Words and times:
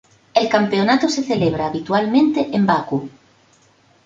El 0.33 0.49
campeonato 0.49 1.07
se 1.09 1.21
celebra 1.21 1.67
habitualmente 1.67 2.49
en 2.55 2.65
Baku. 2.65 3.07